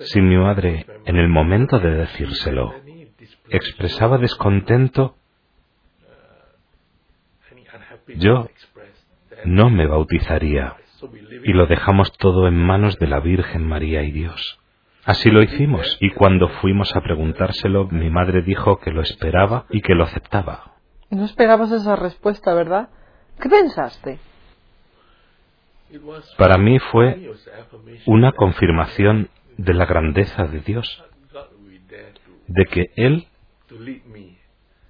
si 0.00 0.20
mi 0.20 0.36
madre, 0.36 0.86
en 1.04 1.16
el 1.16 1.28
momento 1.28 1.78
de 1.78 1.90
decírselo, 1.90 2.74
expresaba 3.48 4.18
descontento, 4.18 5.16
yo 8.16 8.48
no 9.44 9.70
me 9.70 9.86
bautizaría 9.86 10.76
y 11.44 11.52
lo 11.52 11.66
dejamos 11.66 12.12
todo 12.16 12.48
en 12.48 12.56
manos 12.56 12.98
de 12.98 13.06
la 13.06 13.20
Virgen 13.20 13.66
María 13.66 14.02
y 14.02 14.12
Dios. 14.12 14.58
Así 15.04 15.30
lo 15.30 15.42
hicimos 15.42 15.98
y 16.00 16.10
cuando 16.10 16.48
fuimos 16.48 16.96
a 16.96 17.02
preguntárselo 17.02 17.88
mi 17.90 18.08
madre 18.08 18.42
dijo 18.42 18.78
que 18.78 18.90
lo 18.90 19.02
esperaba 19.02 19.66
y 19.68 19.82
que 19.82 19.94
lo 19.94 20.04
aceptaba. 20.04 20.72
No 21.10 21.24
esperabas 21.24 21.70
esa 21.72 21.96
respuesta, 21.96 22.54
¿verdad? 22.54 22.88
¿Qué 23.40 23.48
pensaste? 23.48 24.18
Para 26.38 26.56
mí 26.56 26.78
fue 26.78 27.30
una 28.06 28.32
confirmación 28.32 29.28
de 29.58 29.74
la 29.74 29.86
grandeza 29.86 30.44
de 30.44 30.60
Dios, 30.60 31.04
de 32.48 32.64
que 32.64 32.90
Él 32.96 33.26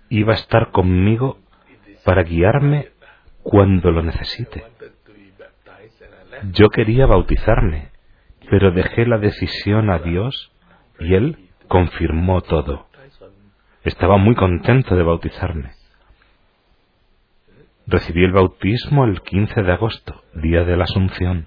iba 0.08 0.32
a 0.32 0.36
estar 0.36 0.70
conmigo 0.70 1.38
para 2.04 2.22
guiarme 2.22 2.90
cuando 3.42 3.90
lo 3.90 4.02
necesite. 4.02 4.64
Yo 6.52 6.68
quería 6.68 7.06
bautizarme, 7.06 7.90
pero 8.50 8.70
dejé 8.70 9.06
la 9.06 9.18
decisión 9.18 9.90
a 9.90 9.98
Dios 9.98 10.52
y 10.98 11.14
Él 11.14 11.48
confirmó 11.68 12.42
todo. 12.42 12.86
Estaba 13.82 14.16
muy 14.16 14.34
contento 14.34 14.94
de 14.96 15.02
bautizarme. 15.02 15.72
Recibí 17.86 18.24
el 18.24 18.32
bautismo 18.32 19.04
el 19.04 19.20
15 19.20 19.62
de 19.62 19.72
agosto, 19.72 20.22
día 20.34 20.64
de 20.64 20.76
la 20.76 20.84
Asunción. 20.84 21.46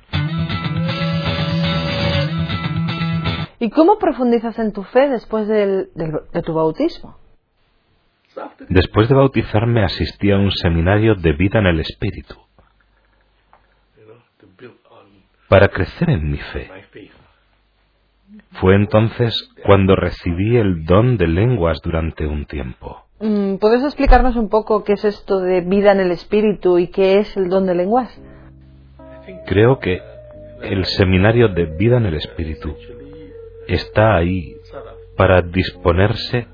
¿Y 3.59 3.69
cómo 3.69 3.97
profundizas 3.97 4.57
en 4.59 4.71
tu 4.71 4.83
fe 4.83 5.09
después 5.09 5.47
de 5.47 5.87
tu 6.45 6.53
bautismo? 6.53 7.17
Después 8.69 9.09
de 9.09 9.15
bautizarme 9.15 9.83
asistí 9.83 10.31
a 10.31 10.37
un 10.37 10.51
seminario 10.51 11.15
de 11.15 11.33
vida 11.33 11.59
en 11.59 11.65
el 11.65 11.79
Espíritu 11.79 12.35
para 15.47 15.69
crecer 15.69 16.09
en 16.09 16.31
mi 16.31 16.37
fe. 16.37 16.69
Fue 18.59 18.75
entonces 18.75 19.49
cuando 19.65 19.95
recibí 19.95 20.57
el 20.57 20.85
don 20.85 21.17
de 21.17 21.27
lenguas 21.27 21.79
durante 21.83 22.27
un 22.27 22.45
tiempo. 22.45 23.03
Mm, 23.19 23.55
¿Puedes 23.55 23.83
explicarnos 23.83 24.35
un 24.35 24.49
poco 24.49 24.83
qué 24.83 24.93
es 24.93 25.05
esto 25.05 25.39
de 25.39 25.61
vida 25.61 25.91
en 25.91 25.99
el 26.01 26.11
Espíritu 26.11 26.77
y 26.77 26.87
qué 26.87 27.19
es 27.19 27.35
el 27.37 27.49
don 27.49 27.65
de 27.65 27.75
lenguas? 27.75 28.21
Creo 29.45 29.79
que 29.79 30.01
el 30.61 30.85
seminario 30.85 31.47
de 31.49 31.65
vida 31.65 31.97
en 31.97 32.05
el 32.07 32.15
Espíritu 32.15 32.75
está 33.67 34.15
ahí 34.15 34.55
para 35.15 35.41
disponerse 35.41 36.47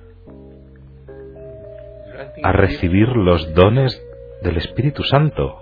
a 2.44 2.52
recibir 2.52 3.10
los 3.10 3.54
dones 3.54 4.02
del 4.42 4.58
Espíritu 4.58 5.04
Santo. 5.04 5.60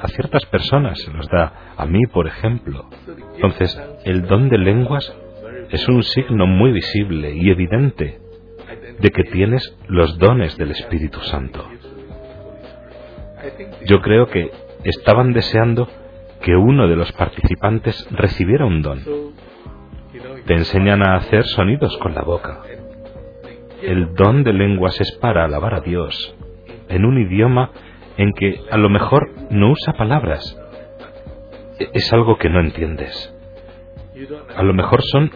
A 0.00 0.08
ciertas 0.08 0.44
personas 0.46 1.00
se 1.00 1.10
los 1.10 1.28
da, 1.28 1.74
a 1.76 1.86
mí 1.86 2.00
por 2.12 2.26
ejemplo. 2.26 2.88
Entonces, 3.34 3.80
el 4.04 4.26
don 4.26 4.48
de 4.48 4.58
lenguas 4.58 5.14
es 5.70 5.88
un 5.88 6.02
signo 6.02 6.46
muy 6.46 6.72
visible 6.72 7.32
y 7.34 7.50
evidente 7.50 8.20
de 8.98 9.10
que 9.10 9.24
tienes 9.24 9.76
los 9.88 10.18
dones 10.18 10.56
del 10.58 10.72
Espíritu 10.72 11.20
Santo. 11.20 11.66
Yo 13.86 14.00
creo 14.00 14.26
que 14.28 14.50
estaban 14.84 15.32
deseando 15.32 15.88
que 16.42 16.56
uno 16.56 16.88
de 16.88 16.96
los 16.96 17.12
participantes 17.12 18.06
recibiera 18.10 18.66
un 18.66 18.82
don. 18.82 19.00
Te 20.46 20.54
enseñan 20.54 21.02
a 21.02 21.16
hacer 21.16 21.44
sonidos 21.46 21.96
con 21.98 22.14
la 22.14 22.22
boca. 22.22 22.60
El 23.80 24.14
don 24.14 24.44
de 24.44 24.52
lenguas 24.52 25.00
es 25.00 25.12
para 25.12 25.44
alabar 25.44 25.74
a 25.74 25.80
Dios 25.80 26.36
en 26.88 27.04
un 27.04 27.18
idioma 27.18 27.70
en 28.18 28.32
que 28.34 28.60
a 28.70 28.76
lo 28.76 28.90
mejor 28.90 29.30
no 29.50 29.70
usa 29.70 29.94
palabras. 29.94 30.58
Es 31.78 32.12
algo 32.12 32.36
que 32.36 32.50
no 32.50 32.60
entiendes. 32.60 33.34
A 34.54 34.62
lo 34.62 34.74
mejor 34.74 35.02
son 35.02 35.30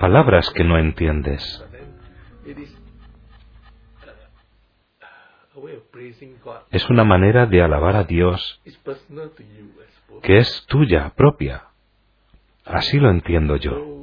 palabras 0.00 0.50
que 0.50 0.64
no 0.64 0.78
entiendes. 0.78 1.64
Es 6.70 6.90
una 6.90 7.04
manera 7.04 7.46
de 7.46 7.62
alabar 7.62 7.94
a 7.94 8.04
Dios 8.04 8.60
que 10.22 10.38
es 10.38 10.66
tuya, 10.66 11.12
propia. 11.16 11.71
Así 12.64 12.98
lo 12.98 13.10
entiendo 13.10 13.56
yo. 13.56 14.02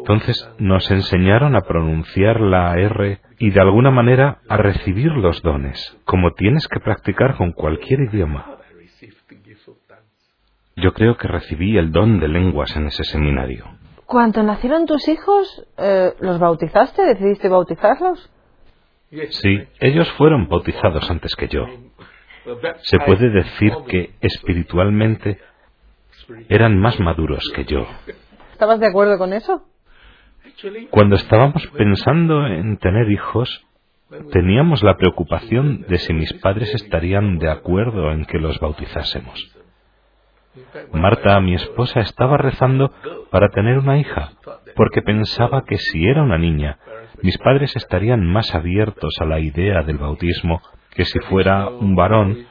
Entonces 0.00 0.48
nos 0.58 0.90
enseñaron 0.90 1.56
a 1.56 1.62
pronunciar 1.62 2.40
la 2.40 2.74
R 2.74 3.20
y 3.38 3.50
de 3.50 3.60
alguna 3.60 3.90
manera 3.90 4.38
a 4.48 4.56
recibir 4.56 5.12
los 5.12 5.40
dones, 5.42 5.98
como 6.04 6.32
tienes 6.32 6.68
que 6.68 6.80
practicar 6.80 7.36
con 7.36 7.52
cualquier 7.52 8.00
idioma. 8.00 8.58
Yo 10.76 10.92
creo 10.92 11.16
que 11.16 11.28
recibí 11.28 11.76
el 11.76 11.92
don 11.92 12.20
de 12.20 12.28
lenguas 12.28 12.74
en 12.76 12.86
ese 12.86 13.04
seminario. 13.04 13.66
Cuando 14.06 14.42
nacieron 14.42 14.86
tus 14.86 15.06
hijos, 15.08 15.64
eh, 15.78 16.14
¿los 16.20 16.38
bautizaste? 16.38 17.04
¿Decidiste 17.04 17.48
bautizarlos? 17.48 18.30
Sí, 19.30 19.58
ellos 19.80 20.10
fueron 20.12 20.48
bautizados 20.48 21.10
antes 21.10 21.34
que 21.36 21.48
yo. 21.48 21.66
Se 22.82 22.98
puede 22.98 23.30
decir 23.30 23.72
que 23.88 24.14
espiritualmente 24.20 25.38
eran 26.48 26.78
más 26.78 26.98
maduros 27.00 27.50
que 27.54 27.64
yo. 27.64 27.86
¿Estabas 28.52 28.80
de 28.80 28.86
acuerdo 28.86 29.18
con 29.18 29.32
eso? 29.32 29.64
Cuando 30.90 31.16
estábamos 31.16 31.66
pensando 31.68 32.46
en 32.46 32.76
tener 32.78 33.10
hijos, 33.10 33.66
teníamos 34.32 34.82
la 34.82 34.96
preocupación 34.96 35.82
de 35.88 35.98
si 35.98 36.12
mis 36.12 36.32
padres 36.34 36.74
estarían 36.74 37.38
de 37.38 37.50
acuerdo 37.50 38.10
en 38.12 38.24
que 38.24 38.38
los 38.38 38.58
bautizásemos. 38.58 39.56
Marta, 40.92 41.40
mi 41.40 41.54
esposa, 41.54 42.00
estaba 42.00 42.36
rezando 42.36 42.92
para 43.30 43.48
tener 43.48 43.78
una 43.78 43.98
hija, 43.98 44.32
porque 44.74 45.00
pensaba 45.00 45.64
que 45.64 45.78
si 45.78 46.06
era 46.06 46.22
una 46.22 46.38
niña, 46.38 46.78
mis 47.22 47.38
padres 47.38 47.76
estarían 47.76 48.26
más 48.26 48.54
abiertos 48.54 49.14
a 49.20 49.26
la 49.26 49.38
idea 49.40 49.82
del 49.82 49.98
bautismo 49.98 50.60
que 50.90 51.04
si 51.04 51.20
fuera 51.20 51.68
un 51.68 51.94
varón, 51.94 52.46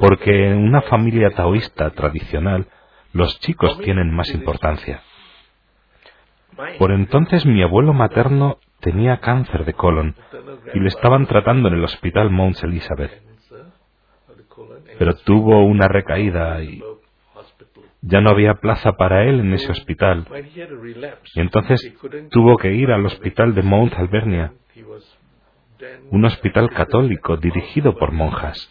porque 0.00 0.48
en 0.48 0.58
una 0.58 0.82
familia 0.82 1.30
taoísta 1.30 1.90
tradicional 1.90 2.66
los 3.12 3.38
chicos 3.40 3.78
tienen 3.80 4.14
más 4.14 4.32
importancia. 4.34 5.02
Por 6.78 6.92
entonces 6.92 7.46
mi 7.46 7.62
abuelo 7.62 7.92
materno 7.92 8.58
tenía 8.80 9.18
cáncer 9.18 9.64
de 9.64 9.74
colon 9.74 10.14
y 10.74 10.80
le 10.80 10.88
estaban 10.88 11.26
tratando 11.26 11.68
en 11.68 11.74
el 11.74 11.84
hospital 11.84 12.30
Mount 12.30 12.62
Elizabeth. 12.62 13.22
Pero 14.98 15.14
tuvo 15.16 15.64
una 15.64 15.88
recaída 15.88 16.62
y 16.62 16.82
ya 18.02 18.20
no 18.20 18.30
había 18.30 18.54
plaza 18.54 18.92
para 18.92 19.24
él 19.24 19.40
en 19.40 19.54
ese 19.54 19.70
hospital. 19.70 20.26
Y 21.34 21.40
entonces 21.40 21.94
tuvo 22.30 22.56
que 22.58 22.72
ir 22.72 22.90
al 22.90 23.06
hospital 23.06 23.54
de 23.54 23.62
Mount 23.62 23.94
Alvernia, 23.94 24.52
un 26.10 26.24
hospital 26.24 26.70
católico 26.70 27.36
dirigido 27.36 27.96
por 27.96 28.12
monjas, 28.12 28.70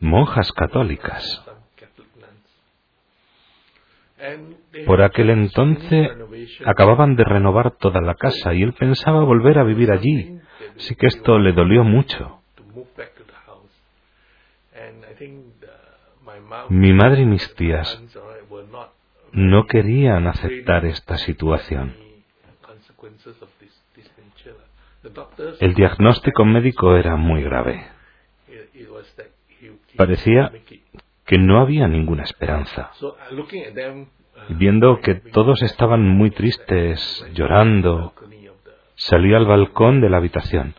monjas 0.00 0.52
católicas. 0.52 1.44
Por 4.86 5.02
aquel 5.02 5.30
entonces 5.30 6.08
acababan 6.64 7.14
de 7.16 7.24
renovar 7.24 7.76
toda 7.76 8.00
la 8.00 8.14
casa 8.14 8.54
y 8.54 8.62
él 8.62 8.72
pensaba 8.72 9.22
volver 9.22 9.58
a 9.58 9.64
vivir 9.64 9.90
allí, 9.90 10.40
así 10.76 10.94
que 10.96 11.06
esto 11.06 11.38
le 11.38 11.52
dolió 11.52 11.84
mucho. 11.84 12.40
Mi 16.68 16.92
madre 16.92 17.22
y 17.22 17.26
mis 17.26 17.54
tías 17.54 18.02
no 19.32 19.66
querían 19.66 20.26
aceptar 20.26 20.84
esta 20.84 21.16
situación. 21.18 21.94
El 25.60 25.74
diagnóstico 25.74 26.44
médico 26.44 26.96
era 26.96 27.16
muy 27.16 27.42
grave. 27.42 27.86
Parecía 29.96 30.52
que 31.28 31.36
no 31.36 31.60
había 31.60 31.86
ninguna 31.88 32.22
esperanza. 32.22 32.90
Viendo 34.48 35.00
que 35.00 35.14
todos 35.14 35.62
estaban 35.62 36.08
muy 36.08 36.30
tristes, 36.30 37.26
llorando, 37.34 38.14
salí 38.94 39.34
al 39.34 39.44
balcón 39.44 40.00
de 40.00 40.08
la 40.08 40.16
habitación. 40.16 40.74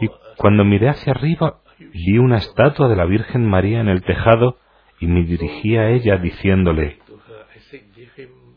Y 0.00 0.08
cuando 0.36 0.64
miré 0.64 0.88
hacia 0.88 1.12
arriba, 1.12 1.60
vi 1.78 2.18
una 2.18 2.38
estatua 2.38 2.88
de 2.88 2.96
la 2.96 3.04
Virgen 3.04 3.46
María 3.48 3.80
en 3.80 3.88
el 3.88 4.02
tejado 4.02 4.58
y 4.98 5.06
me 5.06 5.22
dirigí 5.22 5.76
a 5.76 5.88
ella 5.90 6.16
diciéndole, 6.16 6.98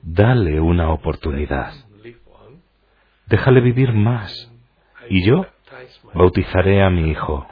dale 0.02 0.60
una 0.60 0.90
oportunidad, 0.92 1.74
déjale 3.28 3.62
vivir 3.62 3.94
más, 3.94 4.52
y 5.10 5.24
yo 5.24 5.46
bautizaré 6.16 6.82
a 6.82 6.90
mi 6.90 7.12
hijo. 7.12 7.46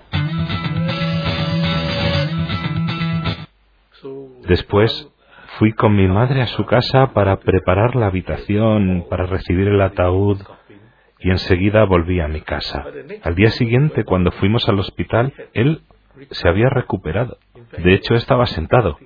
Después 4.47 5.11
fui 5.57 5.73
con 5.73 5.95
mi 5.95 6.07
madre 6.07 6.41
a 6.41 6.47
su 6.47 6.65
casa 6.65 7.07
para 7.13 7.37
preparar 7.37 7.95
la 7.95 8.07
habitación, 8.07 9.05
para 9.09 9.25
recibir 9.25 9.67
el 9.67 9.81
ataúd 9.81 10.41
y 11.19 11.31
enseguida 11.31 11.83
volví 11.85 12.19
a 12.19 12.27
mi 12.27 12.41
casa. 12.41 12.85
Al 13.23 13.35
día 13.35 13.49
siguiente, 13.51 14.03
cuando 14.03 14.31
fuimos 14.31 14.67
al 14.69 14.79
hospital, 14.79 15.33
él 15.53 15.81
se 16.31 16.47
había 16.47 16.69
recuperado. 16.69 17.37
De 17.77 17.93
hecho, 17.93 18.15
estaba 18.15 18.45
sentado. 18.45 18.97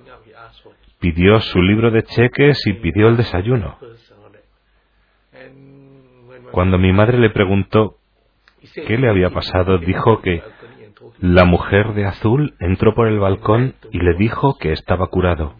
Pidió 0.99 1.39
su 1.39 1.61
libro 1.61 1.89
de 1.89 2.03
cheques 2.03 2.65
y 2.67 2.73
pidió 2.73 3.07
el 3.07 3.17
desayuno. 3.17 3.77
Cuando 6.51 6.77
mi 6.77 6.91
madre 6.91 7.17
le 7.17 7.29
preguntó 7.29 7.95
qué 8.73 8.97
le 8.97 9.09
había 9.09 9.29
pasado, 9.29 9.77
dijo 9.79 10.21
que 10.21 10.43
la 11.21 11.45
mujer 11.45 11.93
de 11.93 12.05
azul 12.05 12.55
entró 12.59 12.95
por 12.95 13.07
el 13.07 13.19
balcón 13.19 13.75
y 13.91 13.99
le 13.99 14.15
dijo 14.15 14.57
que 14.57 14.73
estaba 14.73 15.07
curado. 15.07 15.53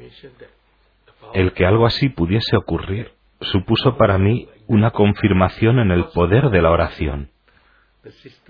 El 1.33 1.53
que 1.53 1.65
algo 1.65 1.85
así 1.85 2.09
pudiese 2.09 2.57
ocurrir 2.57 3.11
supuso 3.41 3.95
para 3.95 4.17
mí 4.17 4.47
una 4.67 4.89
confirmación 4.89 5.79
en 5.79 5.91
el 5.91 6.05
poder 6.05 6.49
de 6.49 6.61
la 6.61 6.71
oración. 6.71 7.29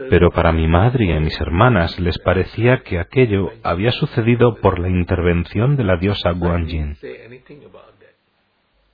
Pero 0.10 0.32
para 0.32 0.54
mi 0.54 0.67
madre 0.67 1.06
y 1.06 1.12
a 1.12 1.19
mis 1.19 1.39
hermanas 1.41 2.00
les 2.00 2.17
parecía 2.19 2.84
que 2.84 3.00
aquello 3.00 3.52
había 3.63 3.91
sucedido 3.91 4.56
por 4.62 4.80
la 4.80 4.88
intervención 4.88 5.76
de 5.76 5.84
la 5.84 5.97
diosa 5.97 6.32
Guanyin. 6.32 6.97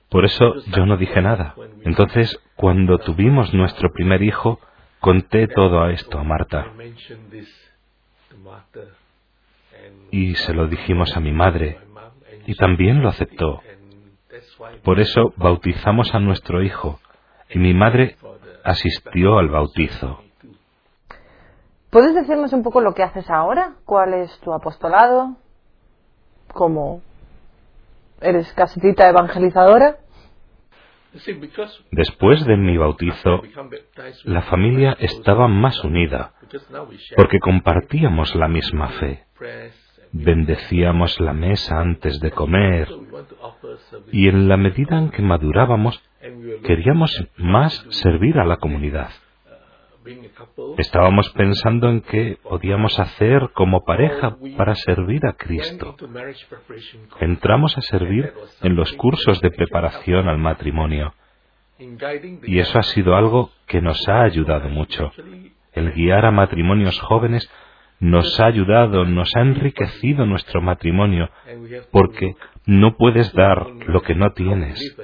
Por 0.08 0.24
eso 0.24 0.54
yo 0.74 0.86
no 0.86 0.96
dije 0.96 1.22
nada. 1.22 1.54
Entonces, 1.84 2.36
cuando 2.56 2.98
tuvimos 2.98 3.54
nuestro 3.54 3.92
primer 3.92 4.22
hijo, 4.22 4.58
conté 4.98 5.46
todo 5.46 5.88
esto 5.88 6.18
a 6.18 6.24
Marta. 6.24 6.66
Y 10.10 10.34
se 10.34 10.54
lo 10.54 10.66
dijimos 10.66 11.16
a 11.16 11.20
mi 11.20 11.32
madre, 11.32 11.78
y 12.46 12.54
también 12.54 13.02
lo 13.02 13.08
aceptó. 13.08 13.60
Por 14.82 15.00
eso 15.00 15.32
bautizamos 15.36 16.14
a 16.14 16.20
nuestro 16.20 16.62
hijo, 16.62 17.00
y 17.50 17.58
mi 17.58 17.74
madre 17.74 18.16
asistió 18.64 19.38
al 19.38 19.48
bautizo. 19.48 20.22
¿Puedes 21.90 22.14
decirnos 22.14 22.52
un 22.52 22.62
poco 22.62 22.80
lo 22.80 22.94
que 22.94 23.02
haces 23.02 23.30
ahora? 23.30 23.74
¿Cuál 23.84 24.14
es 24.14 24.38
tu 24.40 24.52
apostolado? 24.52 25.36
¿Cómo 26.52 27.00
eres 28.20 28.52
casetita 28.52 29.08
evangelizadora? 29.08 29.96
Después 31.90 32.44
de 32.44 32.56
mi 32.56 32.76
bautizo, 32.76 33.42
la 34.24 34.42
familia 34.42 34.96
estaba 35.00 35.48
más 35.48 35.82
unida 35.82 36.32
porque 37.16 37.40
compartíamos 37.40 38.34
la 38.34 38.48
misma 38.48 38.88
fe. 38.88 39.24
bendecíamos 40.10 41.20
la 41.20 41.34
mesa 41.34 41.80
antes 41.80 42.18
de 42.20 42.30
comer 42.30 42.88
y 44.10 44.28
en 44.28 44.48
la 44.48 44.56
medida 44.56 44.98
en 44.98 45.10
que 45.10 45.22
madurábamos 45.22 46.02
queríamos 46.64 47.28
más 47.36 47.86
servir 47.90 48.38
a 48.38 48.44
la 48.44 48.56
comunidad. 48.56 49.10
Estábamos 50.78 51.28
pensando 51.30 51.90
en 51.90 52.00
qué 52.00 52.38
podíamos 52.42 52.98
hacer 52.98 53.50
como 53.52 53.84
pareja 53.84 54.36
para 54.56 54.74
servir 54.74 55.26
a 55.26 55.34
Cristo. 55.34 55.96
Entramos 57.20 57.76
a 57.76 57.82
servir 57.82 58.32
en 58.62 58.74
los 58.74 58.92
cursos 58.94 59.40
de 59.42 59.50
preparación 59.50 60.28
al 60.28 60.38
matrimonio. 60.38 61.12
Y 62.44 62.58
eso 62.58 62.78
ha 62.78 62.82
sido 62.82 63.14
algo 63.14 63.50
que 63.66 63.80
nos 63.80 64.08
ha 64.08 64.22
ayudado 64.22 64.68
mucho. 64.68 65.12
El 65.78 65.92
guiar 65.92 66.26
a 66.26 66.32
matrimonios 66.32 67.00
jóvenes 67.00 67.48
nos 68.00 68.40
ha 68.40 68.46
ayudado, 68.46 69.04
nos 69.04 69.30
ha 69.36 69.42
enriquecido 69.42 70.26
nuestro 70.26 70.60
matrimonio, 70.60 71.30
porque 71.92 72.34
no 72.66 72.96
puedes 72.96 73.32
dar 73.32 73.66
lo 73.86 74.02
que 74.02 74.16
no 74.16 74.32
tienes. 74.32 74.96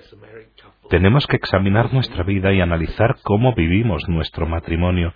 Tenemos 0.90 1.26
que 1.28 1.37
examinar 1.37 1.92
nuestra 1.92 2.24
vida 2.24 2.52
y 2.52 2.60
analizar 2.60 3.16
cómo 3.22 3.54
vivimos 3.54 4.08
nuestro 4.08 4.46
matrimonio, 4.46 5.14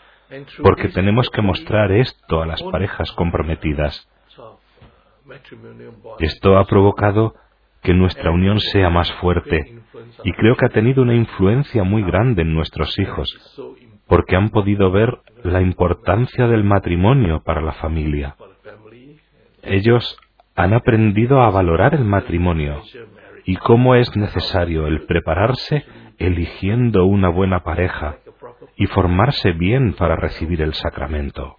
porque 0.63 0.89
tenemos 0.89 1.29
que 1.31 1.43
mostrar 1.43 1.91
esto 1.91 2.41
a 2.41 2.47
las 2.47 2.63
parejas 2.63 3.11
comprometidas. 3.13 4.09
Esto 6.21 6.57
ha 6.57 6.65
provocado 6.67 7.35
que 7.83 7.95
nuestra 7.95 8.31
unión 8.31 8.61
sea 8.61 8.91
más 8.91 9.13
fuerte 9.15 9.75
y 10.25 10.33
creo 10.33 10.57
que 10.57 10.67
ha 10.67 10.71
tenido 10.71 11.03
una 11.03 11.15
influencia 11.15 11.83
muy 11.83 12.03
grande 12.03 12.43
en 12.43 12.55
nuestros 12.55 12.97
hijos, 12.99 13.29
porque 14.09 14.37
han 14.37 14.51
podido 14.51 14.91
ver 14.91 15.19
la 15.45 15.61
importancia 15.61 16.47
del 16.47 16.65
matrimonio 16.65 17.43
para 17.45 17.61
la 17.61 17.73
familia. 17.73 18.37
Ellos 19.63 20.19
han 20.57 20.73
aprendido 20.73 21.41
a 21.43 21.51
valorar 21.51 21.95
el 21.95 22.05
matrimonio 22.05 22.83
y 23.45 23.57
cómo 23.57 23.95
es 23.95 24.17
necesario 24.17 24.87
el 24.87 25.07
prepararse 25.07 25.85
eligiendo 26.19 27.07
una 27.07 27.29
buena 27.29 27.61
pareja 27.61 28.17
y 28.77 28.87
formarse 28.87 29.53
bien 29.53 29.95
para 29.95 30.17
recibir 30.17 30.63
el 30.63 30.75
sacramento. 30.75 31.57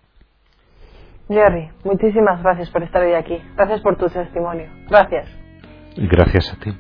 Jerry, 1.30 1.70
muchísimas 1.84 2.42
gracias 2.42 2.70
por 2.72 2.84
estar 2.84 3.04
hoy 3.04 3.14
aquí. 3.14 3.38
Gracias 3.56 3.82
por 3.82 3.98
tu 3.98 4.10
testimonio. 4.10 4.68
Gracias. 4.90 5.30
Gracias 5.96 6.54
a 6.54 6.60
ti. 6.60 6.74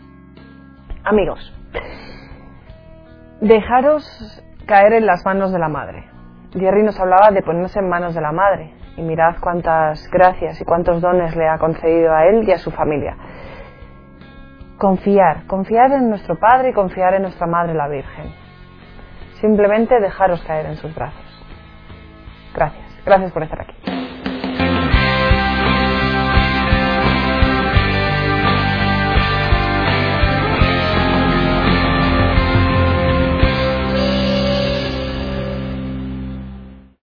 Amigos, 1.03 1.53
dejaros 3.41 4.43
caer 4.69 4.93
en 4.93 5.07
las 5.07 5.25
manos 5.25 5.51
de 5.51 5.57
la 5.57 5.67
madre. 5.67 6.07
Jerry 6.53 6.83
nos 6.83 6.99
hablaba 6.99 7.31
de 7.31 7.41
ponerse 7.41 7.79
en 7.79 7.89
manos 7.89 8.13
de 8.13 8.21
la 8.21 8.31
madre 8.31 8.71
y 8.97 9.01
mirad 9.01 9.37
cuántas 9.41 10.07
gracias 10.11 10.61
y 10.61 10.63
cuántos 10.63 11.01
dones 11.01 11.35
le 11.35 11.47
ha 11.47 11.57
concedido 11.57 12.13
a 12.13 12.27
él 12.27 12.47
y 12.47 12.51
a 12.51 12.59
su 12.59 12.69
familia. 12.69 13.17
Confiar, 14.77 15.47
confiar 15.47 15.91
en 15.93 16.09
nuestro 16.09 16.39
Padre 16.39 16.69
y 16.69 16.73
confiar 16.73 17.15
en 17.15 17.23
nuestra 17.23 17.47
Madre 17.47 17.73
la 17.73 17.87
Virgen. 17.87 18.31
Simplemente 19.41 19.99
dejaros 19.99 20.41
caer 20.43 20.67
en 20.67 20.75
sus 20.75 20.93
brazos. 20.93 21.45
Gracias, 22.53 23.01
gracias 23.03 23.31
por 23.31 23.41
estar 23.41 23.61
aquí. 23.61 23.98